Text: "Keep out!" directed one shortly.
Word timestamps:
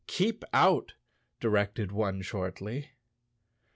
"Keep 0.07 0.43
out!" 0.51 0.95
directed 1.39 1.91
one 1.91 2.23
shortly. 2.23 2.89